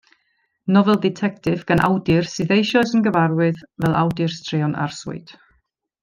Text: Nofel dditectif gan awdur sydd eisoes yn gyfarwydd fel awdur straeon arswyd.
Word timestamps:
Nofel 0.75 0.95
dditectif 1.03 1.59
gan 1.73 1.83
awdur 1.89 2.29
sydd 2.31 2.53
eisoes 2.57 2.93
yn 2.99 3.05
gyfarwydd 3.11 3.61
fel 3.85 3.97
awdur 4.01 4.33
straeon 4.41 4.73
arswyd. 4.87 5.35